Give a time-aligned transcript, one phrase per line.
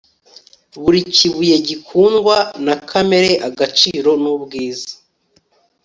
[0.81, 4.91] Buri kibuye gikundwa na kamere agaciro nubwiza